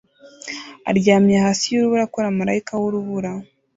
aryamye 0.89 1.35
hasi 1.45 1.65
yurubura 1.73 2.03
akora 2.07 2.37
marayika 2.37 2.73
wurubura 2.81 3.31